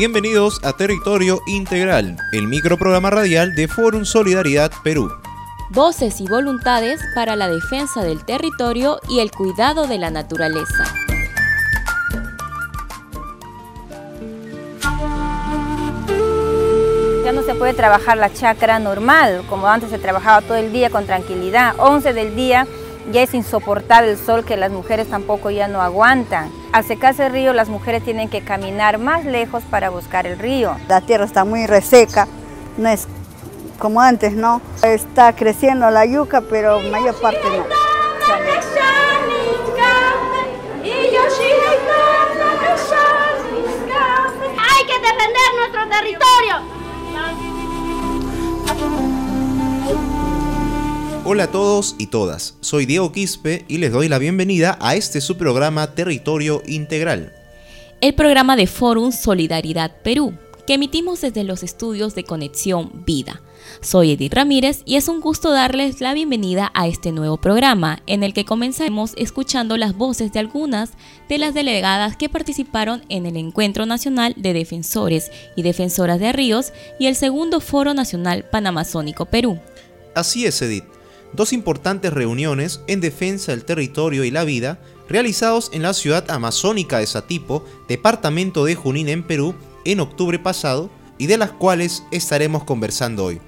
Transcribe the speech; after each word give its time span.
Bienvenidos 0.00 0.64
a 0.64 0.72
Territorio 0.72 1.42
Integral, 1.46 2.16
el 2.32 2.48
microprograma 2.48 3.10
radial 3.10 3.54
de 3.54 3.68
Forum 3.68 4.06
Solidaridad 4.06 4.72
Perú. 4.82 5.12
Voces 5.68 6.22
y 6.22 6.26
voluntades 6.26 7.02
para 7.14 7.36
la 7.36 7.48
defensa 7.48 8.02
del 8.02 8.24
territorio 8.24 8.98
y 9.10 9.18
el 9.18 9.30
cuidado 9.30 9.86
de 9.86 9.98
la 9.98 10.10
naturaleza. 10.10 10.84
Ya 17.22 17.32
no 17.32 17.42
se 17.42 17.54
puede 17.54 17.74
trabajar 17.74 18.16
la 18.16 18.32
chacra 18.32 18.78
normal, 18.78 19.42
como 19.50 19.66
antes 19.66 19.90
se 19.90 19.98
trabajaba 19.98 20.40
todo 20.40 20.56
el 20.56 20.72
día 20.72 20.88
con 20.88 21.04
tranquilidad. 21.04 21.74
11 21.76 22.14
del 22.14 22.34
día 22.34 22.66
ya 23.12 23.20
es 23.20 23.34
insoportable 23.34 24.12
el 24.12 24.16
sol 24.16 24.46
que 24.46 24.56
las 24.56 24.72
mujeres 24.72 25.10
tampoco 25.10 25.50
ya 25.50 25.68
no 25.68 25.82
aguantan. 25.82 26.59
Al 26.72 26.84
secarse 26.84 27.26
el 27.26 27.32
río, 27.32 27.52
las 27.52 27.68
mujeres 27.68 28.04
tienen 28.04 28.28
que 28.28 28.42
caminar 28.42 28.98
más 28.98 29.24
lejos 29.24 29.64
para 29.64 29.90
buscar 29.90 30.26
el 30.28 30.38
río. 30.38 30.76
La 30.88 31.00
tierra 31.00 31.24
está 31.24 31.44
muy 31.44 31.66
reseca, 31.66 32.28
no 32.76 32.88
es 32.88 33.08
como 33.80 34.00
antes, 34.00 34.34
¿no? 34.34 34.60
Está 34.82 35.34
creciendo 35.34 35.90
la 35.90 36.04
yuca, 36.04 36.42
pero 36.42 36.80
mayor 36.80 37.20
parte 37.20 37.40
no. 37.42 37.64
Hay 44.62 44.86
que 44.86 44.94
defender 44.94 45.48
nuestro 45.56 45.88
territorio. 45.88 46.79
Hola 51.32 51.44
a 51.44 51.52
todos 51.52 51.94
y 51.96 52.08
todas, 52.08 52.56
soy 52.60 52.86
Diego 52.86 53.12
Quispe 53.12 53.64
y 53.68 53.78
les 53.78 53.92
doy 53.92 54.08
la 54.08 54.18
bienvenida 54.18 54.76
a 54.80 54.96
este 54.96 55.20
su 55.20 55.36
programa 55.36 55.94
Territorio 55.94 56.60
Integral. 56.66 57.32
El 58.00 58.16
programa 58.16 58.56
de 58.56 58.66
Forum 58.66 59.12
Solidaridad 59.12 59.92
Perú, 60.02 60.34
que 60.66 60.74
emitimos 60.74 61.20
desde 61.20 61.44
los 61.44 61.62
estudios 61.62 62.16
de 62.16 62.24
Conexión 62.24 63.04
Vida. 63.06 63.42
Soy 63.80 64.10
Edith 64.10 64.34
Ramírez 64.34 64.82
y 64.84 64.96
es 64.96 65.06
un 65.06 65.20
gusto 65.20 65.52
darles 65.52 66.00
la 66.00 66.14
bienvenida 66.14 66.72
a 66.74 66.88
este 66.88 67.12
nuevo 67.12 67.36
programa, 67.36 68.02
en 68.08 68.24
el 68.24 68.34
que 68.34 68.44
comenzaremos 68.44 69.12
escuchando 69.16 69.76
las 69.76 69.96
voces 69.96 70.32
de 70.32 70.40
algunas 70.40 70.94
de 71.28 71.38
las 71.38 71.54
delegadas 71.54 72.16
que 72.16 72.28
participaron 72.28 73.04
en 73.08 73.26
el 73.26 73.36
Encuentro 73.36 73.86
Nacional 73.86 74.34
de 74.36 74.52
Defensores 74.52 75.30
y 75.54 75.62
Defensoras 75.62 76.18
de 76.18 76.32
Ríos 76.32 76.72
y 76.98 77.06
el 77.06 77.14
segundo 77.14 77.60
Foro 77.60 77.94
Nacional 77.94 78.46
Panamazónico 78.50 79.26
Perú. 79.26 79.60
Así 80.16 80.44
es, 80.44 80.60
Edith 80.60 80.99
dos 81.32 81.52
importantes 81.52 82.12
reuniones 82.12 82.80
en 82.86 83.00
defensa 83.00 83.52
del 83.52 83.64
territorio 83.64 84.24
y 84.24 84.30
la 84.30 84.44
vida 84.44 84.80
realizados 85.08 85.70
en 85.72 85.82
la 85.82 85.92
ciudad 85.92 86.30
amazónica 86.30 86.98
de 86.98 87.06
Satipo, 87.06 87.64
departamento 87.88 88.64
de 88.64 88.74
Junín 88.74 89.08
en 89.08 89.22
Perú, 89.22 89.54
en 89.84 90.00
octubre 90.00 90.38
pasado 90.38 90.90
y 91.18 91.26
de 91.26 91.36
las 91.36 91.50
cuales 91.50 92.04
estaremos 92.10 92.64
conversando 92.64 93.24
hoy. 93.24 93.40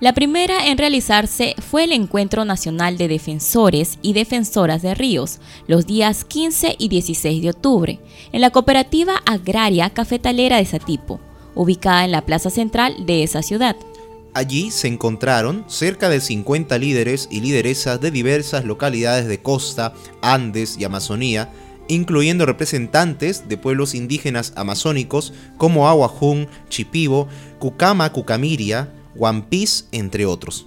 La 0.00 0.12
primera 0.12 0.68
en 0.68 0.78
realizarse 0.78 1.56
fue 1.58 1.82
el 1.82 1.92
Encuentro 1.92 2.44
Nacional 2.44 2.98
de 2.98 3.08
Defensores 3.08 3.98
y 4.00 4.12
Defensoras 4.12 4.80
de 4.80 4.94
Ríos, 4.94 5.40
los 5.66 5.86
días 5.86 6.24
15 6.24 6.76
y 6.78 6.88
16 6.88 7.42
de 7.42 7.50
octubre, 7.50 7.98
en 8.30 8.40
la 8.40 8.50
Cooperativa 8.50 9.16
Agraria 9.26 9.90
Cafetalera 9.90 10.58
de 10.58 10.66
Satipo, 10.66 11.18
ubicada 11.56 12.04
en 12.04 12.12
la 12.12 12.24
plaza 12.24 12.48
central 12.48 13.06
de 13.06 13.24
esa 13.24 13.42
ciudad. 13.42 13.74
Allí 14.34 14.70
se 14.70 14.88
encontraron 14.88 15.64
cerca 15.68 16.08
de 16.08 16.20
50 16.20 16.78
líderes 16.78 17.28
y 17.30 17.40
lideresas 17.40 18.00
de 18.00 18.10
diversas 18.10 18.64
localidades 18.64 19.26
de 19.26 19.40
costa, 19.40 19.94
Andes 20.22 20.76
y 20.78 20.84
Amazonía, 20.84 21.50
incluyendo 21.88 22.46
representantes 22.46 23.48
de 23.48 23.56
pueblos 23.56 23.94
indígenas 23.94 24.52
amazónicos 24.54 25.32
como 25.56 25.88
Aguajún, 25.88 26.46
Chipibo, 26.68 27.28
Cucama, 27.58 28.12
Cucamiria, 28.12 28.92
Huampis, 29.16 29.88
entre 29.92 30.26
otros. 30.26 30.66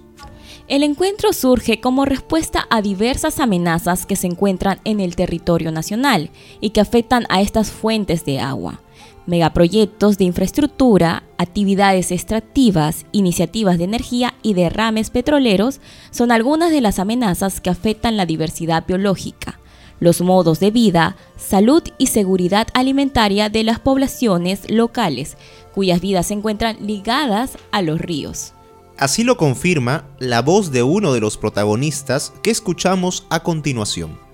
El 0.68 0.82
encuentro 0.82 1.32
surge 1.32 1.80
como 1.80 2.04
respuesta 2.04 2.66
a 2.70 2.82
diversas 2.82 3.40
amenazas 3.40 4.06
que 4.06 4.16
se 4.16 4.26
encuentran 4.26 4.80
en 4.84 5.00
el 5.00 5.16
territorio 5.16 5.72
nacional 5.72 6.30
y 6.60 6.70
que 6.70 6.80
afectan 6.80 7.26
a 7.28 7.40
estas 7.40 7.70
fuentes 7.70 8.24
de 8.24 8.40
agua 8.40 8.80
megaproyectos 9.26 10.18
de 10.18 10.24
infraestructura, 10.24 11.22
actividades 11.38 12.10
extractivas, 12.10 13.06
iniciativas 13.12 13.78
de 13.78 13.84
energía 13.84 14.34
y 14.42 14.54
derrames 14.54 15.10
petroleros 15.10 15.80
son 16.10 16.32
algunas 16.32 16.70
de 16.70 16.80
las 16.80 16.98
amenazas 16.98 17.60
que 17.60 17.70
afectan 17.70 18.16
la 18.16 18.26
diversidad 18.26 18.84
biológica, 18.86 19.58
los 20.00 20.20
modos 20.20 20.58
de 20.60 20.70
vida, 20.70 21.16
salud 21.36 21.82
y 21.98 22.08
seguridad 22.08 22.66
alimentaria 22.74 23.48
de 23.48 23.62
las 23.62 23.78
poblaciones 23.78 24.70
locales, 24.70 25.36
cuyas 25.74 26.00
vidas 26.00 26.26
se 26.26 26.34
encuentran 26.34 26.76
ligadas 26.86 27.56
a 27.70 27.82
los 27.82 28.00
ríos. 28.00 28.52
Así 28.98 29.24
lo 29.24 29.36
confirma 29.36 30.04
la 30.18 30.42
voz 30.42 30.70
de 30.70 30.82
uno 30.82 31.12
de 31.12 31.20
los 31.20 31.36
protagonistas 31.36 32.32
que 32.42 32.50
escuchamos 32.50 33.26
a 33.30 33.42
continuación 33.42 34.31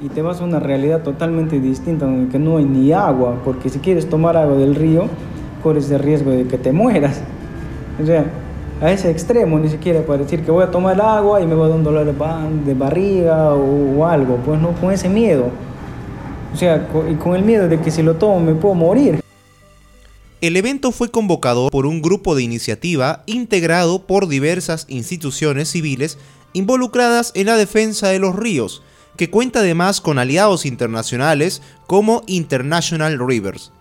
y 0.00 0.08
te 0.08 0.22
vas 0.22 0.40
a 0.40 0.44
una 0.44 0.60
realidad 0.60 1.02
totalmente 1.02 1.58
distinta 1.58 2.06
donde 2.06 2.30
que 2.30 2.38
no 2.38 2.58
hay 2.58 2.64
ni 2.64 2.92
agua, 2.92 3.40
porque 3.44 3.68
si 3.68 3.78
quieres 3.78 4.08
tomar 4.08 4.36
agua 4.36 4.56
del 4.56 4.74
río, 4.74 5.08
corres 5.62 5.90
el 5.90 6.00
riesgo 6.00 6.30
de 6.30 6.46
que 6.46 6.58
te 6.58 6.72
mueras. 6.72 7.22
O 8.02 8.04
sea, 8.04 8.26
a 8.80 8.92
ese 8.92 9.10
extremo 9.10 9.58
ni 9.58 9.68
siquiera 9.68 10.02
para 10.02 10.22
decir 10.22 10.44
que 10.44 10.50
voy 10.50 10.62
a 10.62 10.70
tomar 10.70 11.00
agua 11.00 11.40
y 11.40 11.46
me 11.46 11.54
va 11.54 11.66
a 11.66 11.68
dar 11.68 11.78
un 11.78 11.84
dolor 11.84 12.04
de 12.04 12.74
barriga 12.74 13.54
o, 13.54 14.04
algo, 14.04 14.36
pues 14.44 14.60
no, 14.60 14.72
con 14.72 14.92
ese 14.92 15.08
miedo. 15.08 15.46
O 16.52 16.56
sea, 16.56 16.86
y 17.10 17.14
con 17.14 17.34
el 17.34 17.42
miedo 17.42 17.68
de 17.68 17.80
que 17.80 17.90
si 17.90 18.02
lo 18.02 18.14
tomo 18.14 18.40
me 18.40 18.54
puedo 18.54 18.74
morir. 18.74 19.20
El 20.42 20.56
evento 20.56 20.92
fue 20.92 21.10
convocado 21.10 21.70
por 21.70 21.86
un 21.86 22.02
grupo 22.02 22.34
de 22.34 22.42
iniciativa 22.42 23.22
integrado 23.24 24.02
por 24.02 24.28
diversas 24.28 24.84
instituciones 24.88 25.70
civiles 25.70 26.18
involucradas 26.52 27.32
en 27.34 27.46
la 27.46 27.56
defensa 27.56 28.08
de 28.08 28.18
los 28.18 28.36
ríos, 28.36 28.82
que 29.16 29.30
cuenta 29.30 29.60
además 29.60 30.00
con 30.00 30.18
aliados 30.18 30.66
internacionales 30.66 31.62
como 31.86 32.22
International 32.26 33.18
Rivers. 33.18 33.72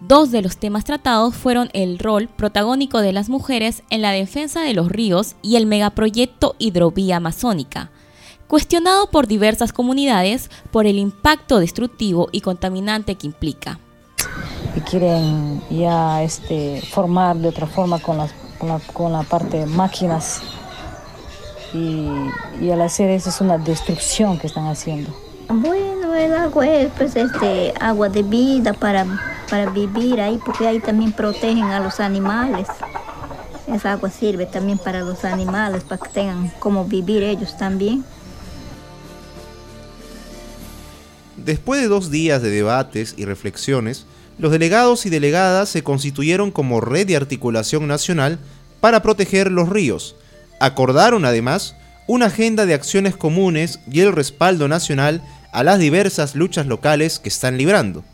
Dos 0.00 0.30
de 0.30 0.42
los 0.42 0.58
temas 0.58 0.84
tratados 0.84 1.34
fueron 1.34 1.70
el 1.72 1.98
rol 1.98 2.28
protagónico 2.28 3.00
de 3.00 3.12
las 3.12 3.28
mujeres 3.28 3.82
en 3.88 4.02
la 4.02 4.12
defensa 4.12 4.60
de 4.60 4.74
los 4.74 4.88
ríos 4.88 5.36
y 5.42 5.56
el 5.56 5.66
megaproyecto 5.66 6.54
Hidrovía 6.58 7.16
Amazónica, 7.16 7.90
cuestionado 8.46 9.10
por 9.10 9.26
diversas 9.26 9.72
comunidades 9.72 10.50
por 10.70 10.86
el 10.86 10.98
impacto 10.98 11.58
destructivo 11.58 12.28
y 12.30 12.42
contaminante 12.42 13.14
que 13.14 13.26
implica. 13.26 13.78
Y 14.76 14.80
quieren 14.80 15.62
ya 15.70 16.22
este, 16.22 16.82
formar 16.82 17.36
de 17.36 17.48
otra 17.48 17.66
forma 17.66 17.98
con, 17.98 18.18
con, 18.58 18.68
la, 18.68 18.78
con 18.92 19.12
la 19.12 19.22
parte 19.22 19.60
de 19.60 19.66
máquinas 19.66 20.42
y, 22.60 22.70
al 22.70 22.80
hacer 22.82 23.10
eso 23.10 23.30
es 23.30 23.40
una 23.40 23.58
destrucción 23.58 24.38
que 24.38 24.46
están 24.46 24.66
haciendo. 24.66 25.10
Bueno, 25.48 26.14
el 26.14 26.34
agua 26.34 26.66
es 26.66 26.90
pues, 26.96 27.14
este, 27.16 27.72
agua 27.80 28.08
de 28.08 28.22
vida 28.22 28.72
para, 28.72 29.06
para 29.48 29.70
vivir 29.70 30.20
ahí, 30.20 30.40
porque 30.44 30.66
ahí 30.66 30.80
también 30.80 31.12
protegen 31.12 31.64
a 31.64 31.80
los 31.80 32.00
animales. 32.00 32.66
Esa 33.72 33.92
agua 33.92 34.10
sirve 34.10 34.46
también 34.46 34.78
para 34.78 35.00
los 35.00 35.24
animales, 35.24 35.84
para 35.84 36.02
que 36.02 36.08
tengan 36.08 36.52
cómo 36.58 36.84
vivir 36.84 37.22
ellos 37.22 37.56
también. 37.56 38.04
Después 41.36 41.80
de 41.80 41.88
dos 41.88 42.10
días 42.10 42.42
de 42.42 42.50
debates 42.50 43.14
y 43.16 43.24
reflexiones, 43.24 44.06
los 44.38 44.52
delegados 44.52 45.06
y 45.06 45.10
delegadas 45.10 45.68
se 45.68 45.82
constituyeron 45.82 46.50
como 46.50 46.80
red 46.80 47.06
de 47.06 47.16
articulación 47.16 47.86
nacional 47.86 48.38
para 48.80 49.00
proteger 49.00 49.50
los 49.50 49.68
ríos, 49.68 50.16
Acordaron 50.58 51.24
además 51.24 51.74
una 52.06 52.26
agenda 52.26 52.66
de 52.66 52.74
acciones 52.74 53.16
comunes 53.16 53.80
y 53.90 54.00
el 54.00 54.12
respaldo 54.12 54.68
nacional 54.68 55.20
a 55.52 55.64
las 55.64 55.78
diversas 55.78 56.34
luchas 56.34 56.66
locales 56.66 57.18
que 57.18 57.28
están 57.28 57.58
librando. 57.58 58.04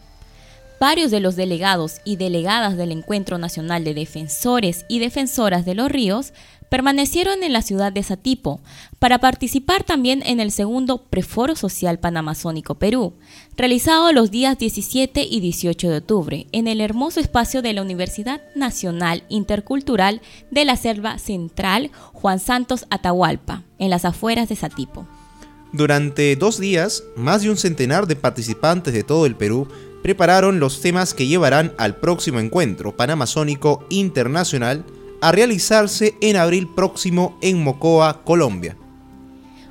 Varios 0.81 1.13
de 1.13 1.21
los 1.21 1.37
delegados 1.37 2.01
y 2.05 2.17
delegadas 2.17 2.77
del 2.77 2.91
Encuentro 2.91 3.39
Nacional 3.39 3.85
de 3.85 3.95
Defensores 3.95 4.85
y 4.89 4.99
Defensoras 4.99 5.65
de 5.65 5.77
los 5.77 5.91
Ríos 5.91 6.33
permanecieron 6.73 7.43
en 7.43 7.53
la 7.53 7.61
ciudad 7.61 7.93
de 7.93 8.03
Satipo 8.03 8.63
para 8.99 9.19
participar 9.19 9.85
también 9.85 10.23
en 10.25 10.41
el 10.41 10.51
segundo 10.51 11.03
Preforo 11.03 11.55
Social 11.55 11.99
Panamazónico 11.99 12.77
Perú, 12.77 13.13
realizado 13.59 14.11
los 14.15 14.31
días 14.31 14.57
17 14.57 15.23
y 15.23 15.41
18 15.41 15.91
de 15.91 15.99
octubre 15.99 16.47
en 16.51 16.69
el 16.69 16.81
hermoso 16.81 17.21
espacio 17.21 17.61
de 17.61 17.75
la 17.75 17.83
Universidad 17.83 18.41
Nacional 18.55 19.23
Intercultural 19.29 20.23
de 20.51 20.65
la 20.65 20.77
Selva 20.77 21.19
Central 21.19 21.91
Juan 22.15 22.39
Santos 22.39 22.87
Atahualpa, 22.89 23.65
en 23.79 23.91
las 23.91 24.07
afueras 24.07 24.49
de 24.49 24.57
Satipo. 24.57 25.07
Durante 25.75 26.37
dos 26.37 26.59
días, 26.59 27.05
más 27.17 27.43
de 27.43 27.51
un 27.51 27.59
centenar 27.59 28.07
de 28.07 28.17
participantes 28.17 28.95
de 28.95 29.05
todo 29.05 29.27
el 29.27 29.37
Perú 29.37 29.69
prepararon 30.03 30.59
los 30.59 30.81
temas 30.81 31.13
que 31.13 31.27
llevarán 31.27 31.75
al 31.77 31.97
próximo 31.97 32.41
encuentro 32.41 32.97
panamazónico 32.97 33.85
internacional 33.91 34.87
a 35.23 35.31
realizarse 35.31 36.17
en 36.21 36.37
abril 36.37 36.67
próximo 36.67 37.39
en 37.41 37.63
Mocoa, 37.63 38.25
Colombia. 38.25 38.77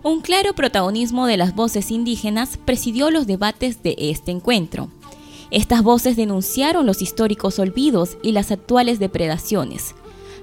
Un 0.02 0.22
claro 0.22 0.56
protagonismo 0.56 1.28
de 1.28 1.36
las 1.36 1.54
voces 1.54 1.92
indígenas 1.92 2.58
presidió 2.58 3.12
los 3.12 3.28
debates 3.28 3.84
de 3.84 3.96
este 4.00 4.32
encuentro. 4.32 4.90
Estas 5.52 5.84
voces 5.84 6.16
denunciaron 6.16 6.86
los 6.86 7.02
históricos 7.02 7.60
olvidos 7.60 8.18
y 8.24 8.32
las 8.32 8.52
actuales 8.52 8.98
depredaciones. 8.98 9.94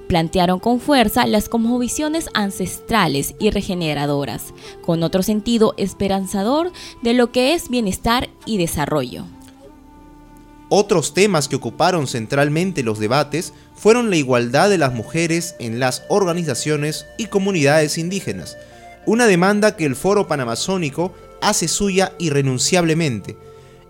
Plantearon 0.08 0.60
con 0.60 0.78
fuerza 0.78 1.26
las 1.26 1.48
cosmovisiones 1.48 2.28
ancestrales 2.34 3.34
y 3.38 3.50
regeneradoras, 3.50 4.52
con 4.82 5.02
otro 5.02 5.22
sentido 5.22 5.72
esperanzador 5.78 6.70
de 7.02 7.14
lo 7.14 7.32
que 7.32 7.54
es 7.54 7.70
bienestar 7.70 8.28
y 8.44 8.58
desarrollo. 8.58 9.24
Otros 10.70 11.14
temas 11.14 11.48
que 11.48 11.56
ocuparon 11.56 12.06
centralmente 12.06 12.82
los 12.82 12.98
debates 12.98 13.54
fueron 13.74 14.10
la 14.10 14.16
igualdad 14.16 14.68
de 14.68 14.76
las 14.76 14.92
mujeres 14.92 15.54
en 15.58 15.80
las 15.80 16.02
organizaciones 16.08 17.06
y 17.16 17.26
comunidades 17.26 17.96
indígenas, 17.96 18.58
una 19.06 19.26
demanda 19.26 19.76
que 19.76 19.86
el 19.86 19.96
Foro 19.96 20.28
Panamazónico 20.28 21.14
hace 21.40 21.68
suya 21.68 22.12
irrenunciablemente, 22.18 23.36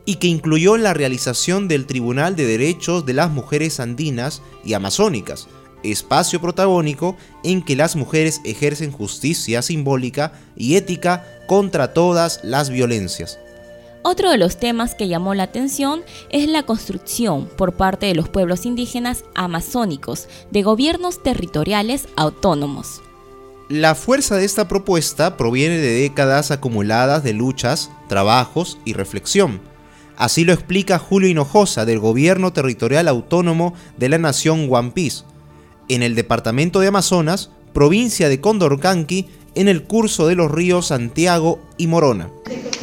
y 0.05 0.17
que 0.17 0.29
incluyó 0.29 0.77
la 0.77 0.95
realización 0.95 1.67
del 1.67 1.87
Tribunal 1.87 2.37
de 2.37 2.47
Derechos 2.47 3.05
de 3.05 3.15
las 3.15 3.31
Mujeres 3.31 3.81
Andinas 3.81 4.41
y 4.65 4.75
Amazónicas, 4.75 5.49
espacio 5.83 6.41
protagónico 6.41 7.17
en 7.43 7.63
que 7.63 7.77
las 7.77 7.97
mujeres 7.97 8.41
ejercen 8.45 8.93
justicia 8.93 9.63
simbólica 9.63 10.33
y 10.57 10.77
ética 10.77 11.27
contra 11.47 11.93
todas 11.93 12.41
las 12.43 12.71
violencias. 12.71 13.39
Otro 14.03 14.31
de 14.31 14.39
los 14.39 14.59
temas 14.59 14.95
que 14.95 15.09
llamó 15.09 15.35
la 15.35 15.45
atención 15.45 16.03
es 16.31 16.49
la 16.49 16.63
construcción 16.63 17.49
por 17.57 17.75
parte 17.75 18.07
de 18.07 18.15
los 18.15 18.29
pueblos 18.29 18.65
indígenas 18.65 19.25
amazónicos 19.35 20.29
de 20.51 20.63
gobiernos 20.63 21.23
territoriales 21.23 22.07
autónomos. 22.17 23.03
La 23.69 23.95
fuerza 23.95 24.37
de 24.37 24.45
esta 24.45 24.69
propuesta 24.69 25.37
proviene 25.37 25.79
de 25.79 26.01
décadas 26.01 26.51
acumuladas 26.51 27.23
de 27.23 27.35
luchas, 27.35 27.91
trabajos 28.09 28.79
y 28.85 28.95
reflexión. 28.95 29.61
Así 30.17 30.45
lo 30.45 30.53
explica 30.53 30.99
Julio 30.99 31.29
Hinojosa 31.29 31.85
del 31.85 31.99
Gobierno 31.99 32.53
Territorial 32.53 33.09
Autónomo 33.09 33.75
de 33.99 34.09
la 34.09 34.19
Nación 34.19 34.69
Huampis, 34.69 35.25
en 35.89 36.03
el 36.03 36.15
departamento 36.15 36.81
de 36.81 36.89
Amazonas, 36.89 37.51
provincia 37.73 38.29
de 38.29 38.41
Condorcanqui, 38.41 39.27
en 39.55 39.69
el 39.69 39.85
curso 39.85 40.27
de 40.27 40.35
los 40.35 40.51
ríos 40.51 40.87
Santiago 40.87 41.61
y 41.77 41.89
Morona 41.89 42.31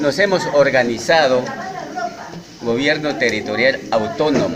nos 0.06 0.20
hemos 0.20 0.44
organizado 0.54 1.42
gobierno 2.62 3.16
territorial 3.16 3.80
autónomo. 3.90 4.56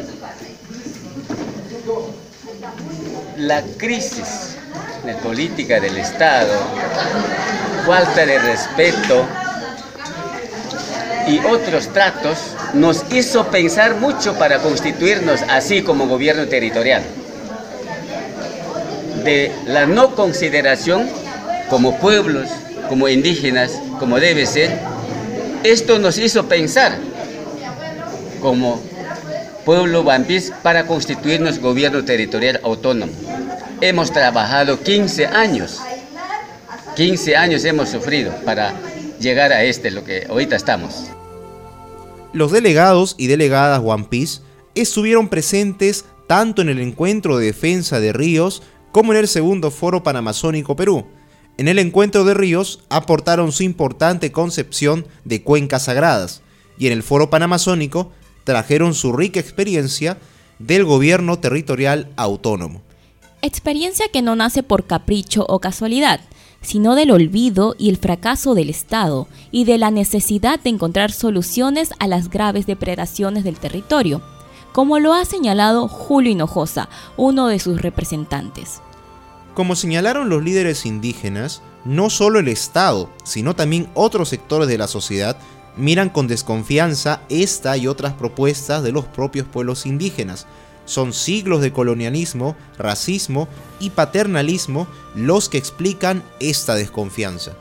La 3.36 3.64
crisis 3.78 4.58
de 5.04 5.16
política 5.16 5.80
del 5.80 5.98
Estado, 5.98 6.54
falta 7.84 8.28
de 8.28 8.38
respeto 8.38 9.26
y 11.28 11.40
otros 11.40 11.88
tratos 11.88 12.38
nos 12.76 13.04
hizo 13.12 13.48
pensar 13.48 13.96
mucho 13.96 14.38
para 14.38 14.60
constituirnos 14.60 15.42
así 15.50 15.82
como 15.82 16.06
gobierno 16.06 16.46
territorial. 16.46 17.02
De 19.24 19.52
la 19.66 19.88
no 19.88 20.14
consideración 20.14 21.10
como 21.72 21.98
pueblos, 21.98 22.50
como 22.88 23.08
indígenas, 23.08 23.82
como 23.98 24.20
debe 24.20 24.46
ser, 24.46 24.99
esto 25.64 26.00
nos 26.00 26.18
hizo 26.18 26.48
pensar 26.48 26.98
como 28.42 28.82
pueblo 29.66 30.04
bambís 30.04 30.52
para 30.64 30.88
constituirnos 30.88 31.60
gobierno 31.60 32.04
territorial 32.06 32.60
autónomo. 32.64 33.12
Hemos 33.82 34.12
trabajado 34.12 34.82
15 34.82 35.28
años, 35.28 35.80
15 36.96 37.36
años 37.36 37.66
hemos 37.66 37.90
sufrido 37.90 38.34
para 38.46 38.74
llegar 39.20 39.52
a 39.52 39.64
este, 39.64 39.92
lo 39.92 40.04
que 40.04 40.26
ahorita 40.30 40.56
estamos. 40.56 41.06
Los 42.34 42.52
delegados 42.52 43.16
y 43.18 43.28
delegadas 43.28 43.82
One 43.84 44.08
Piece 44.10 44.42
estuvieron 44.76 45.30
presentes 45.30 46.06
tanto 46.28 46.62
en 46.62 46.70
el 46.70 46.80
encuentro 46.80 47.38
de 47.38 47.48
defensa 47.48 48.00
de 48.00 48.14
ríos 48.14 48.62
como 48.92 49.14
en 49.14 49.20
el 49.20 49.28
segundo 49.28 49.72
foro 49.72 50.04
panamazónico 50.04 50.76
Perú, 50.76 51.06
en 51.60 51.68
el 51.68 51.78
encuentro 51.78 52.24
de 52.24 52.34
ríos 52.34 52.80
aportaron 52.88 53.52
su 53.52 53.64
importante 53.64 54.32
concepción 54.32 55.06
de 55.26 55.44
cuencas 55.44 55.84
sagradas 55.84 56.42
y 56.78 56.88
en 56.88 56.94
el 56.94 57.04
foro 57.04 57.30
panamazónico 57.30 58.14
trajeron 58.46 58.94
su 58.94 59.12
rica 59.12 59.42
experiencia 59.42 60.18
del 60.58 60.86
gobierno 60.86 61.38
territorial 61.40 62.08
autónomo. 62.16 62.82
Experiencia 63.42 64.06
que 64.08 64.22
no 64.22 64.38
nace 64.38 64.64
por 64.64 64.86
capricho 64.86 65.46
o 65.50 65.60
casualidad, 65.60 66.22
sino 66.62 66.96
del 66.96 67.12
olvido 67.12 67.76
y 67.78 67.90
el 67.90 67.98
fracaso 67.98 68.56
del 68.56 68.70
Estado 68.70 69.28
y 69.52 69.66
de 69.66 69.78
la 69.78 69.92
necesidad 69.92 70.62
de 70.62 70.70
encontrar 70.70 71.12
soluciones 71.12 71.90
a 72.00 72.08
las 72.08 72.30
graves 72.30 72.68
depredaciones 72.68 73.44
del 73.44 73.60
territorio, 73.60 74.22
como 74.72 74.98
lo 75.00 75.14
ha 75.14 75.26
señalado 75.26 75.90
Julio 75.90 76.32
Hinojosa, 76.32 76.88
uno 77.18 77.48
de 77.48 77.60
sus 77.60 77.82
representantes. 77.82 78.80
Como 79.60 79.76
señalaron 79.76 80.30
los 80.30 80.42
líderes 80.42 80.86
indígenas, 80.86 81.62
no 81.84 82.10
solo 82.10 82.40
el 82.40 82.48
Estado, 82.48 83.10
sino 83.26 83.58
también 83.58 83.90
otros 83.94 84.30
sectores 84.30 84.70
de 84.70 84.78
la 84.78 84.88
sociedad 84.88 85.36
miran 85.76 86.08
con 86.08 86.28
desconfianza 86.28 87.24
esta 87.28 87.76
y 87.76 87.86
otras 87.86 88.14
propuestas 88.14 88.84
de 88.84 88.94
los 88.94 89.04
propios 89.04 89.46
pueblos 89.46 89.86
indígenas. 89.86 90.48
Son 90.86 91.12
siglos 91.12 91.60
de 91.60 91.74
colonialismo, 91.74 92.56
racismo 92.78 93.50
y 93.82 93.90
paternalismo 93.90 94.88
los 95.14 95.50
que 95.50 95.58
explican 95.58 96.24
esta 96.40 96.76
desconfianza. 96.76 97.52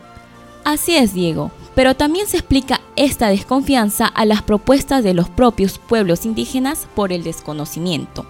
Así 0.62 0.94
es, 0.94 1.14
Diego, 1.14 1.50
pero 1.74 1.96
también 1.96 2.28
se 2.28 2.36
explica 2.36 2.80
esta 2.94 3.26
desconfianza 3.26 4.06
a 4.06 4.24
las 4.24 4.42
propuestas 4.42 5.02
de 5.02 5.14
los 5.14 5.28
propios 5.28 5.80
pueblos 5.80 6.26
indígenas 6.26 6.86
por 6.94 7.12
el 7.12 7.24
desconocimiento. 7.24 8.24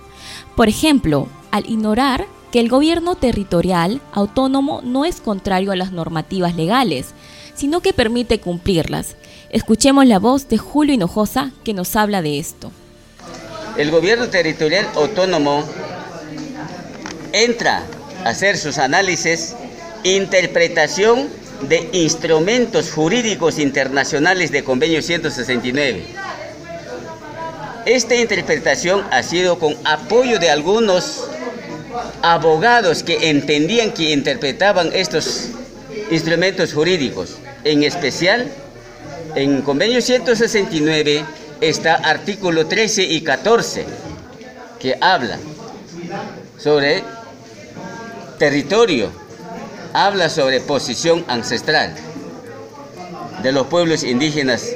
Por 0.57 0.71
ejemplo, 0.71 1.29
al 1.51 1.69
ignorar 1.69 2.27
que 2.53 2.61
el 2.61 2.69
gobierno 2.69 3.15
territorial 3.15 4.01
autónomo 4.13 4.81
no 4.83 5.05
es 5.05 5.21
contrario 5.21 5.73
a 5.73 5.77
las 5.77 5.93
normativas 5.93 6.55
legales, 6.55 7.09
sino 7.55 7.81
que 7.81 7.93
permite 7.93 8.41
cumplirlas. 8.41 9.17
Escuchemos 9.51 10.07
la 10.07 10.19
voz 10.19 10.49
de 10.49 10.59
Julio 10.59 10.95
Hinojosa 10.95 11.51
que 11.65 11.75
nos 11.75 11.97
habla 11.97 12.23
de 12.23 12.39
esto. 12.39 12.71
El 13.77 13.91
gobierno 13.91 14.29
territorial 14.29 14.87
autónomo 14.95 15.65
entra 17.33 17.85
a 18.25 18.31
hacer 18.31 18.57
sus 18.57 18.79
análisis, 18.79 19.55
interpretación 20.05 21.29
de 21.63 21.89
instrumentos 21.93 22.93
jurídicos 22.93 23.59
internacionales 23.59 24.53
de 24.53 24.65
convenio 24.65 25.03
169. 25.03 26.07
Esta 27.87 28.15
interpretación 28.17 29.05
ha 29.11 29.23
sido 29.23 29.59
con 29.59 29.75
apoyo 29.85 30.39
de 30.39 30.51
algunos 30.51 31.29
abogados 32.23 33.03
que 33.03 33.31
entendían 33.31 33.93
que 33.93 34.13
interpretaban 34.13 34.91
estos 34.93 35.51
instrumentos 36.11 36.73
jurídicos. 36.73 37.37
En 37.65 37.83
especial, 37.83 38.51
en 39.35 39.63
convenio 39.63 40.01
169 40.01 41.25
está 41.61 41.95
artículo 41.95 42.67
13 42.67 43.03
y 43.05 43.21
14 43.23 43.85
que 44.79 44.97
habla 45.01 45.39
sobre 46.57 47.03
territorio, 48.39 49.11
habla 49.93 50.31
sobre 50.31 50.61
posición 50.61 51.25
ancestral 51.29 51.95
de 53.43 53.53
los 53.53 53.67
pueblos 53.67 54.03
indígenas 54.03 54.71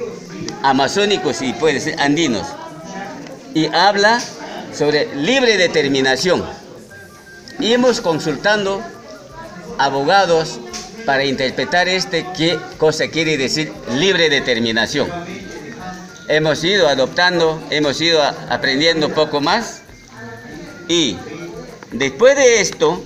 amazónicos 0.62 1.42
y 1.42 1.52
puede 1.52 1.80
ser 1.80 2.00
andinos 2.00 2.46
y 3.54 3.66
habla 3.66 4.20
sobre 4.76 5.14
libre 5.14 5.56
determinación 5.56 6.42
y 7.58 7.72
hemos 7.72 8.00
consultando 8.00 8.82
abogados 9.78 10.60
para 11.04 11.24
interpretar 11.24 11.88
este 11.88 12.26
qué 12.36 12.58
cosa 12.78 13.08
quiere 13.08 13.36
decir 13.36 13.72
libre 13.96 14.30
determinación. 14.30 15.08
Hemos 16.28 16.62
ido 16.64 16.88
adoptando, 16.88 17.62
hemos 17.70 18.00
ido 18.00 18.22
aprendiendo 18.22 19.12
poco 19.12 19.40
más 19.40 19.82
y 20.88 21.16
después 21.90 22.36
de 22.36 22.60
esto 22.60 23.02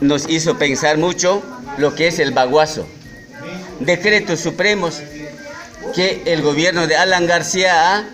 nos 0.00 0.28
hizo 0.28 0.58
pensar 0.58 0.98
mucho 0.98 1.42
lo 1.78 1.94
que 1.94 2.08
es 2.08 2.18
el 2.18 2.32
baguazo. 2.32 2.86
Decretos 3.80 4.40
supremos 4.40 5.00
que 5.94 6.22
el 6.26 6.42
gobierno 6.42 6.86
de 6.86 6.96
Alan 6.96 7.26
García 7.26 7.96
ha 7.96 8.04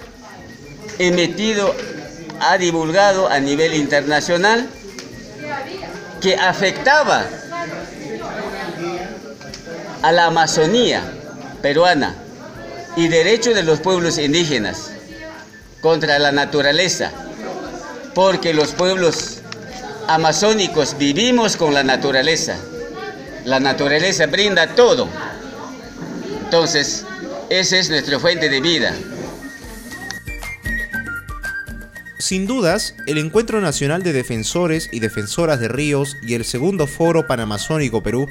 emitido 0.99 1.75
ha 2.41 2.59
divulgado 2.59 3.29
a 3.29 3.41
nivel 3.41 3.75
internacional 3.75 4.69
que 6.21 6.37
afectaba 6.37 7.25
a 10.03 10.13
la 10.13 10.27
Amazonía 10.27 11.03
peruana 11.63 12.15
y 12.97 13.09
derechos 13.09 13.55
de 13.55 13.63
los 13.63 13.81
pueblos 13.81 14.19
indígenas 14.19 14.91
contra 15.81 16.19
la 16.19 16.33
naturaleza, 16.33 17.13
porque 18.15 18.53
los 18.53 18.73
pueblos 18.73 19.39
amazónicos 20.09 20.97
vivimos 20.99 21.57
con 21.57 21.75
la 21.75 21.85
naturaleza. 21.85 22.57
La 23.45 23.61
naturaleza 23.61 24.27
brinda 24.27 24.75
todo. 24.75 25.09
Entonces, 26.45 27.05
esa 27.49 27.77
es 27.77 27.91
nuestra 27.91 28.19
fuente 28.19 28.49
de 28.49 28.61
vida. 28.61 28.93
Sin 32.19 32.49
dudas, 32.49 32.97
el 33.07 33.17
Encuentro 33.17 33.61
Nacional 33.61 34.03
de 34.03 34.13
Defensores 34.13 34.89
y 34.91 34.99
Defensoras 34.99 35.61
de 35.61 35.69
Ríos 35.69 36.17
y 36.21 36.35
el 36.35 36.45
segundo 36.45 36.89
Foro 36.89 37.29
Panamazónico 37.29 38.03
Perú 38.03 38.29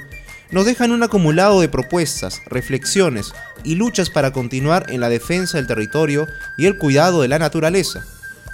nos 0.51 0.65
dejan 0.65 0.91
un 0.91 1.03
acumulado 1.03 1.61
de 1.61 1.69
propuestas, 1.69 2.41
reflexiones 2.47 3.31
y 3.63 3.75
luchas 3.75 4.09
para 4.09 4.31
continuar 4.31 4.87
en 4.89 4.99
la 4.99 5.07
defensa 5.07 5.57
del 5.57 5.67
territorio 5.67 6.27
y 6.57 6.65
el 6.65 6.77
cuidado 6.77 7.21
de 7.21 7.29
la 7.29 7.39
naturaleza. 7.39 8.05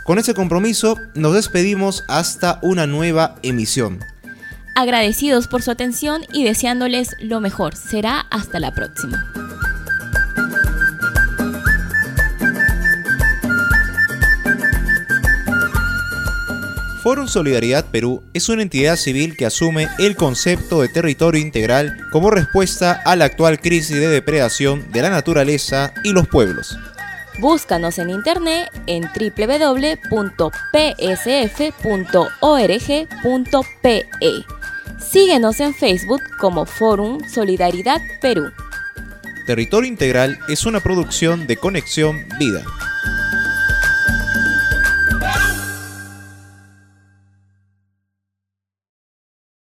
Con 0.04 0.20
ese 0.20 0.36
compromiso 0.36 1.00
nos 1.16 1.34
despedimos 1.34 2.04
hasta 2.08 2.60
una 2.62 2.86
nueva 2.86 3.36
emisión. 3.42 4.00
Agradecidos 4.76 5.48
por 5.48 5.64
su 5.64 5.72
atención 5.72 6.24
y 6.32 6.44
deseándoles 6.44 7.16
lo 7.20 7.42
mejor. 7.42 7.76
Será 7.76 8.20
hasta 8.30 8.60
la 8.60 8.74
próxima. 8.74 9.43
Forum 17.04 17.28
Solidaridad 17.28 17.86
Perú 17.92 18.24
es 18.34 18.48
una 18.48 18.62
entidad 18.62 18.96
civil 18.96 19.36
que 19.36 19.46
asume 19.46 19.90
el 20.00 20.16
concepto 20.16 20.82
de 20.82 20.88
territorio 20.88 21.42
integral 21.42 21.98
como 22.14 22.32
respuesta 22.32 22.94
a 23.04 23.18
la 23.18 23.26
actual 23.26 23.60
crisis 23.60 23.98
de 23.98 24.08
depredación 24.08 24.90
de 24.94 25.02
la 25.02 25.10
naturaleza 25.10 25.94
y 26.06 26.14
los 26.14 26.30
pueblos. 26.30 26.78
Búscanos 27.40 28.00
en 28.00 28.10
internet 28.10 28.72
en 28.88 29.02
www.psf.org.pe. 29.04 30.06
Síguenos 34.98 35.60
en 35.60 35.74
Facebook 35.74 36.22
como 36.40 36.66
Forum 36.66 37.20
Solidaridad 37.28 38.00
Perú. 38.22 38.50
Territorio 39.46 39.90
Integral 39.90 40.40
es 40.48 40.66
una 40.66 40.80
producción 40.80 41.48
de 41.48 41.58
Conexión 41.58 42.26
Vida. 42.40 42.64